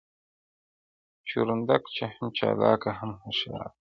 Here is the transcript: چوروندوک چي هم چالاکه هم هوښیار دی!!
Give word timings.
چوروندوک 1.27 1.83
چي 1.95 2.03
هم 2.15 2.27
چالاکه 2.37 2.91
هم 2.99 3.11
هوښیار 3.23 3.61
دی!! 3.69 3.69